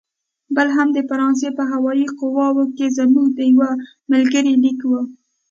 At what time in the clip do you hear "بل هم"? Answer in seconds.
0.55-0.87